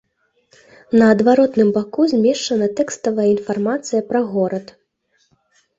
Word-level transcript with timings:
На 1.01 1.05
адваротным 1.15 1.69
баку 1.77 2.01
змешчана 2.15 2.67
тэкставая 2.81 3.29
інфармацыя 3.37 4.01
пра 4.11 4.19
горад. 4.35 4.65